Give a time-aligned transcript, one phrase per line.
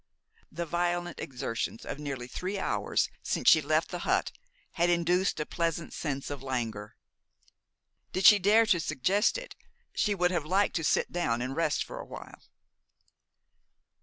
[0.51, 4.31] The violent exertions of nearly three hours since she left the hut
[4.71, 6.95] had induced a pleasant sense of languor.
[8.11, 9.55] Did she dare to suggest it,
[9.93, 12.41] she would have liked to sit down and rest for awhile.